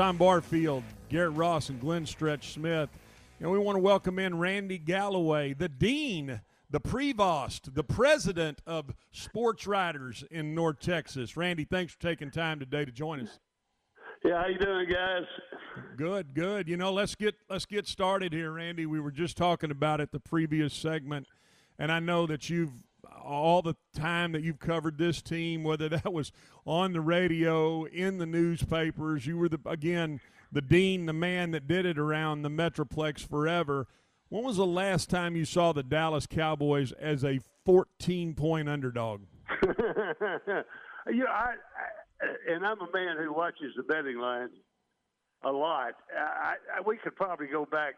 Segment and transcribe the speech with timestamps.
[0.00, 2.88] Tom Barfield, Garrett Ross, and Glenn Stretch Smith.
[3.38, 8.94] And we want to welcome in Randy Galloway, the dean, the provost, the president of
[9.12, 11.36] sports writers in North Texas.
[11.36, 13.40] Randy, thanks for taking time today to join us.
[14.24, 15.24] Yeah, how you doing, guys?
[15.98, 16.66] Good, good.
[16.66, 18.86] You know, let's get let's get started here, Randy.
[18.86, 21.26] We were just talking about it the previous segment,
[21.78, 22.72] and I know that you've
[23.24, 26.32] all the time that you've covered this team, whether that was
[26.64, 30.20] on the radio, in the newspapers, you were the again
[30.52, 33.86] the dean, the man that did it around the Metroplex forever.
[34.28, 39.22] When was the last time you saw the Dallas Cowboys as a 14 point underdog?
[39.62, 39.74] you
[41.06, 44.50] know, I, I, and I'm a man who watches the betting lines
[45.42, 45.94] a lot.
[46.16, 47.94] I, I, we could probably go back.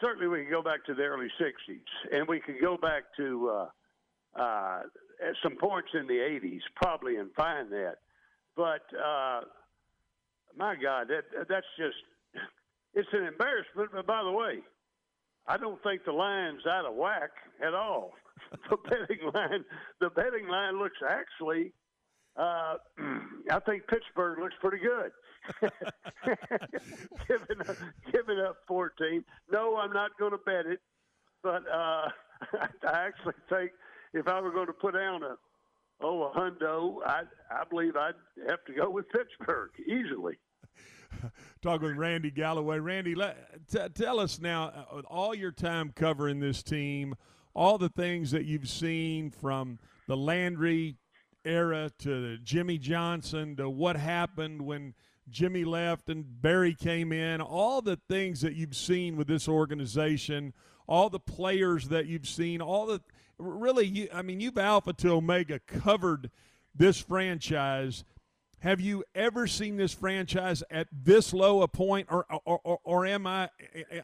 [0.00, 3.48] Certainly, we can go back to the early '60s, and we could go back to
[3.48, 4.82] uh, uh,
[5.26, 7.96] at some points in the 80s, probably, and find that.
[8.54, 9.42] But uh,
[10.56, 11.96] my God, that that's just
[12.94, 13.90] it's an embarrassment.
[13.92, 14.60] But by the way,
[15.46, 17.30] I don't think the line's out of whack
[17.64, 18.12] at all.
[18.70, 19.64] the betting line,
[20.00, 21.72] the betting line looks actually.
[22.36, 22.76] Uh,
[23.50, 25.12] I think Pittsburgh looks pretty good.
[27.28, 27.76] giving up,
[28.12, 29.24] giving up 14.
[29.50, 30.80] No, I'm not going to bet it,
[31.42, 32.08] but uh,
[32.86, 33.70] I actually think
[34.12, 35.36] if I were going to put down a
[36.00, 38.14] oh a hundo, I I believe I'd
[38.48, 40.38] have to go with Pittsburgh easily.
[41.62, 42.78] Talk with Randy Galloway.
[42.78, 47.14] Randy, let, t- tell us now, uh, all your time covering this team,
[47.54, 50.96] all the things that you've seen from the Landry
[51.46, 54.94] era to Jimmy Johnson to what happened when
[55.28, 60.52] Jimmy left and Barry came in, all the things that you've seen with this organization,
[60.86, 63.00] all the players that you've seen, all the
[63.38, 66.30] really, you, I mean, you've Alpha to Omega covered
[66.74, 68.04] this franchise.
[68.60, 73.06] Have you ever seen this franchise at this low a point, or, or, or, or
[73.06, 73.50] am I?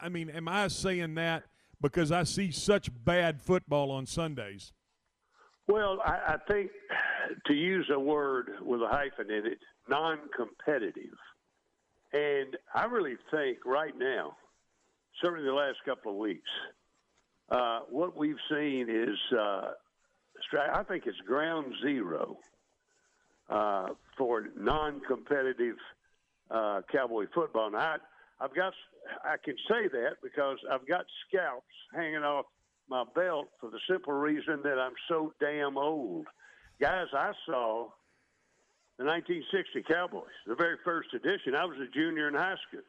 [0.01, 1.43] I mean, am I saying that
[1.81, 4.71] because I see such bad football on Sundays?
[5.67, 6.71] Well, I, I think
[7.45, 11.17] to use a word with a hyphen in it, non-competitive,
[12.13, 14.35] and I really think right now,
[15.21, 16.49] certainly the last couple of weeks,
[17.49, 19.71] uh, what we've seen is, uh,
[20.73, 22.37] I think it's ground zero
[23.49, 25.75] uh, for non-competitive
[26.51, 27.71] uh, Cowboy football.
[27.71, 27.97] Now, I,
[28.39, 28.73] I've got,
[29.23, 32.45] I can say that because I've got scalps hanging off
[32.89, 36.27] my belt for the simple reason that I'm so damn old.
[36.79, 37.89] Guys, I saw
[38.97, 41.55] the 1960 Cowboys, the very first edition.
[41.55, 42.81] I was a junior in high school.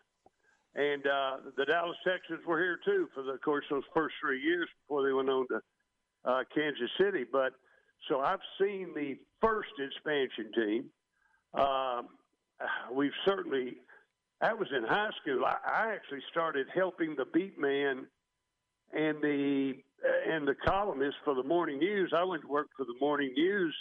[0.74, 4.40] And uh, the Dallas Texans were here too for the, of course, those first three
[4.40, 5.60] years before they went on to
[6.24, 7.24] uh, Kansas City.
[7.30, 7.52] But
[8.08, 10.84] so I've seen the first expansion team.
[11.54, 12.08] Um,
[12.92, 13.76] we've certainly.
[14.40, 15.44] That was in high school.
[15.44, 18.06] I, I actually started helping the beat man
[18.92, 19.74] and the
[20.28, 22.12] and the columnist for the morning news.
[22.16, 23.74] I went to work for the morning news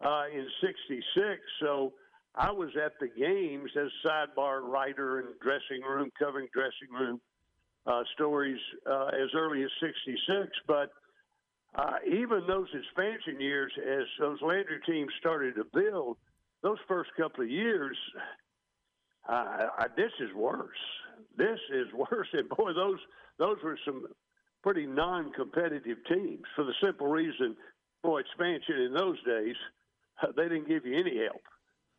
[0.00, 1.92] uh, in '66, so
[2.34, 7.20] I was at the games as sidebar writer and dressing room, covering dressing room
[7.86, 10.50] uh, stories uh, as early as 66.
[10.66, 10.90] But
[11.74, 16.16] uh, even those expansion years, as those Landry teams started to build,
[16.62, 17.96] those first couple of years,
[19.28, 20.70] uh, I, this is worse.
[21.36, 22.28] This is worse.
[22.32, 22.98] And boy, those
[23.38, 24.04] those were some
[24.62, 27.56] pretty non-competitive teams for the simple reason,
[28.02, 29.56] for expansion in those days,
[30.36, 31.42] they didn't give you any help.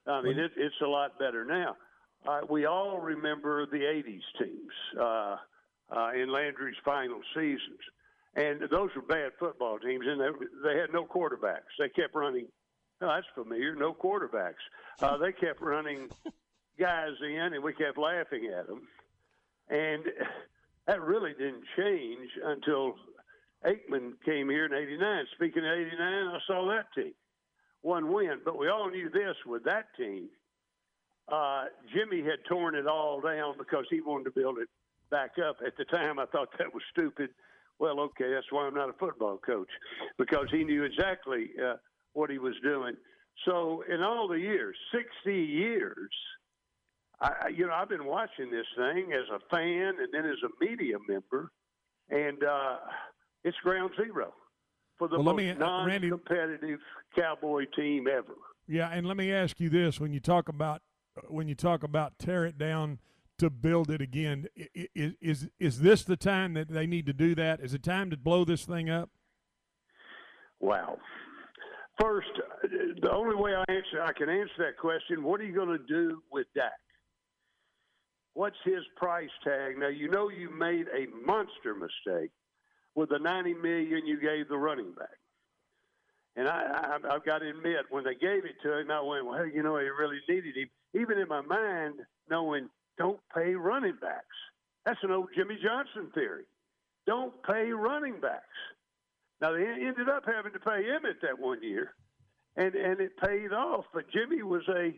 [0.07, 1.75] I mean, it, it's a lot better now.
[2.27, 5.35] Uh, we all remember the 80s teams uh,
[5.95, 7.79] uh, in Landry's final seasons.
[8.35, 10.29] And those were bad football teams, and they,
[10.63, 11.73] they had no quarterbacks.
[11.77, 12.47] They kept running.
[13.01, 13.75] Oh, that's familiar.
[13.75, 14.61] No quarterbacks.
[15.01, 16.09] Uh, they kept running
[16.79, 18.87] guys in, and we kept laughing at them.
[19.69, 20.03] And
[20.87, 22.95] that really didn't change until
[23.65, 25.25] Aikman came here in '89.
[25.35, 27.13] Speaking of '89, I saw that team
[27.81, 28.39] one win.
[28.43, 30.29] But we all knew this with that team.
[31.31, 34.69] Uh, Jimmy had torn it all down because he wanted to build it
[35.09, 35.57] back up.
[35.65, 37.29] At the time, I thought that was stupid.
[37.79, 39.69] Well, okay, that's why I'm not a football coach
[40.17, 41.75] because he knew exactly uh,
[42.13, 42.95] what he was doing.
[43.45, 46.11] So, in all the years, 60 years,
[47.21, 50.65] I, you know, I've been watching this thing as a fan and then as a
[50.65, 51.51] media member,
[52.09, 52.77] and uh,
[53.43, 54.33] it's ground zero
[54.97, 56.77] for the well, most uh, me, non-competitive Randy,
[57.15, 58.33] Cowboy team ever.
[58.67, 60.81] Yeah, and let me ask you this: when you talk about
[61.15, 62.97] uh, when you talk about tear it down
[63.37, 64.47] to build it again,
[64.95, 67.59] is is is this the time that they need to do that?
[67.59, 69.11] Is it time to blow this thing up?
[70.59, 70.97] Wow.
[71.99, 72.29] First,
[72.63, 72.67] uh,
[72.99, 75.85] the only way I answer I can answer that question: What are you going to
[75.85, 76.71] do with Dak?
[78.33, 79.77] What's his price tag?
[79.77, 82.31] Now you know you made a monster mistake
[82.95, 85.09] with the 90 million you gave the running back.
[86.35, 89.25] And I, I, I've got to admit, when they gave it to him, I went,
[89.25, 90.69] well, you know, he really needed him.
[90.93, 91.95] Even in my mind,
[92.29, 94.25] knowing don't pay running backs.
[94.85, 96.43] That's an old Jimmy Johnson theory.
[97.05, 98.45] Don't pay running backs.
[99.41, 101.93] Now they ended up having to pay Emmitt that one year,
[102.55, 103.85] and and it paid off.
[103.93, 104.93] But Jimmy was a,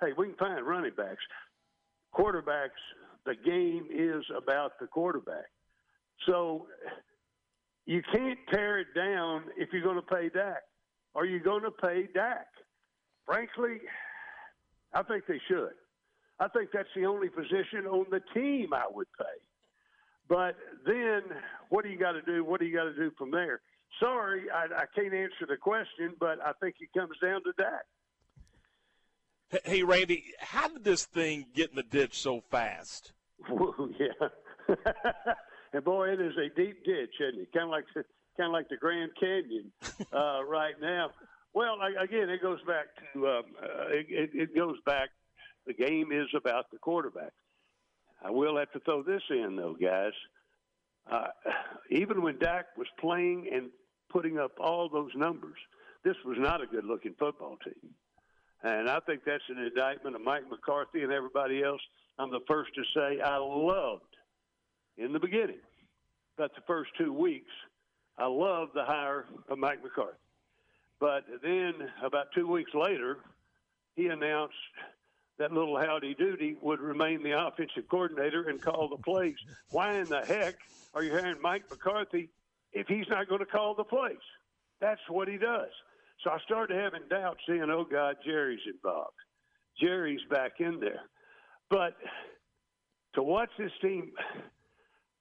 [0.00, 1.22] hey, we can find running backs,
[2.14, 2.80] quarterbacks.
[3.26, 5.46] The game is about the quarterback.
[6.26, 6.66] So
[7.86, 10.62] you can't tear it down if you're going to pay Dak.
[11.14, 12.46] Are you going to pay Dak?
[13.26, 13.78] Frankly,
[14.94, 15.72] I think they should.
[16.40, 19.24] I think that's the only position on the team I would pay.
[20.28, 20.56] But
[20.86, 21.22] then,
[21.70, 22.44] what do you got to do?
[22.44, 23.60] What do you got to do from there?
[24.00, 27.84] Sorry, I, I can't answer the question, but I think it comes down to Dak.
[29.64, 33.12] Hey, Randy, how did this thing get in the ditch so fast?
[33.48, 34.28] yeah,
[35.72, 37.52] and boy, it is a deep ditch, isn't it?
[37.52, 37.84] Kind of like
[38.36, 39.72] kind of like the Grand Canyon
[40.12, 41.10] uh, right now.
[41.54, 45.08] Well, again, it goes back to um, uh, it, it goes back.
[45.66, 47.32] The game is about the quarterback.
[48.22, 50.12] I will have to throw this in though, guys.
[51.10, 51.28] Uh,
[51.90, 53.70] even when Dak was playing and
[54.10, 55.56] putting up all those numbers,
[56.04, 57.94] this was not a good-looking football team.
[58.62, 61.80] And I think that's an indictment of Mike McCarthy and everybody else.
[62.18, 64.02] I'm the first to say I loved
[64.98, 65.60] in the beginning,
[66.36, 67.52] about the first two weeks,
[68.18, 70.18] I loved the hire of Mike McCarthy.
[70.98, 73.18] But then about two weeks later,
[73.94, 74.54] he announced
[75.38, 79.36] that little howdy doody would remain the offensive coordinator and call the plays.
[79.70, 80.56] Why in the heck
[80.94, 82.28] are you hiring Mike McCarthy
[82.72, 84.16] if he's not going to call the plays?
[84.80, 85.70] That's what he does.
[86.24, 89.14] So I started having doubts saying, oh, God, Jerry's involved.
[89.80, 91.02] Jerry's back in there.
[91.70, 91.96] But
[93.14, 94.10] to watch this team,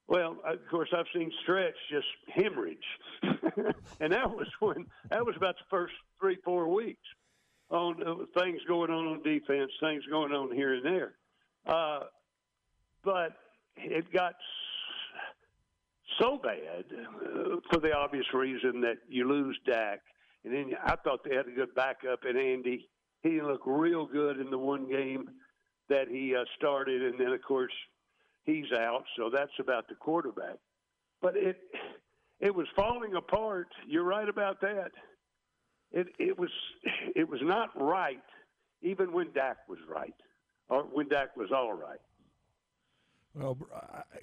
[0.07, 2.77] well, of course, I've seen Stretch just hemorrhage.
[3.99, 7.03] and that was when, that was about the first three, four weeks
[7.69, 11.13] on uh, things going on on defense, things going on here and there.
[11.65, 11.99] Uh,
[13.03, 13.33] but
[13.75, 14.35] it got
[16.19, 19.99] so bad uh, for the obvious reason that you lose Dak,
[20.47, 22.87] and then I thought they had a good backup in Andy.
[23.23, 25.29] He didn't real good in the one game
[25.89, 27.73] that he uh, started, and then of course
[28.45, 29.03] he's out.
[29.17, 30.57] So that's about the quarterback.
[31.21, 31.57] But it
[32.39, 33.67] it was falling apart.
[33.87, 34.91] You're right about that
[35.91, 36.49] it it was
[37.15, 38.23] it was not right,
[38.81, 40.15] even when Dak was right,
[40.69, 41.99] or when Dak was all right.
[43.35, 43.57] Well,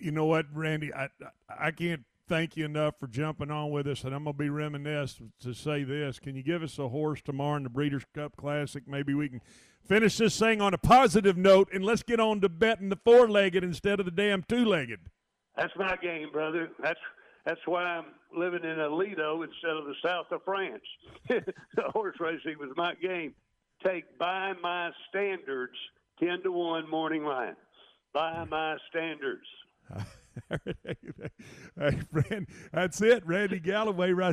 [0.01, 1.09] you know what, Randy, I
[1.49, 4.49] I can't thank you enough for jumping on with us, and I'm going to be
[4.49, 6.19] remiss to say this.
[6.19, 8.85] Can you give us a horse tomorrow in the Breeders' Cup Classic?
[8.87, 9.41] Maybe we can
[9.87, 13.63] finish this thing on a positive note, and let's get on to betting the four-legged
[13.63, 15.01] instead of the damn two-legged.
[15.57, 16.71] That's my game, brother.
[16.83, 17.01] That's
[17.45, 20.83] that's why I'm living in Aledo instead of the south of France.
[21.29, 21.45] the
[21.93, 23.35] horse racing was my game.
[23.85, 25.75] Take by my standards,
[26.19, 27.57] ten to one morning line.
[28.15, 29.47] By my standards.
[31.79, 33.27] hey, friend, that's it.
[33.27, 34.33] Randy Galloway right